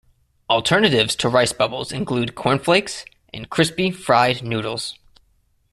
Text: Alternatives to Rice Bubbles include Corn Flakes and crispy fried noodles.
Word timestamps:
Alternatives 0.49 1.15
to 1.15 1.29
Rice 1.29 1.53
Bubbles 1.53 1.91
include 1.91 2.33
Corn 2.33 2.57
Flakes 2.57 3.05
and 3.31 3.47
crispy 3.51 3.91
fried 3.91 4.41
noodles. 4.41 4.97